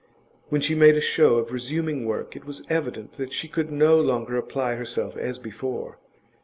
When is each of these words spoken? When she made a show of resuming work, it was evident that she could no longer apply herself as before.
When 0.49 0.61
she 0.61 0.73
made 0.73 0.95
a 0.95 0.99
show 0.99 1.35
of 1.35 1.53
resuming 1.53 2.05
work, 2.07 2.35
it 2.35 2.43
was 2.43 2.63
evident 2.71 3.11
that 3.17 3.31
she 3.31 3.47
could 3.47 3.71
no 3.71 4.01
longer 4.01 4.35
apply 4.35 4.73
herself 4.73 5.15
as 5.15 5.37
before. 5.37 5.99